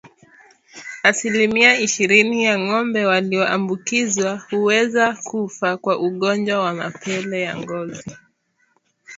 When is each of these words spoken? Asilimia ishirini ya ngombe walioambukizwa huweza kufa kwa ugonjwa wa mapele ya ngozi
Asilimia 1.03 1.79
ishirini 1.79 2.43
ya 2.45 2.59
ngombe 2.59 3.05
walioambukizwa 3.05 4.43
huweza 4.49 5.17
kufa 5.23 5.77
kwa 5.77 5.99
ugonjwa 5.99 6.59
wa 6.59 6.73
mapele 6.73 7.41
ya 7.41 7.57
ngozi 7.57 8.17